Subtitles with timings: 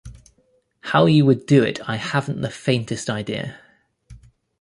[0.79, 3.59] How you would do it I haven't the faintest idea.